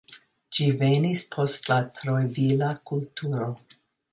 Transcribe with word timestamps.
Ĝi 0.57 0.69
venis 0.79 1.21
post 1.35 1.69
la 1.73 1.77
Trojvila 1.99 2.73
kulturo. 2.93 3.53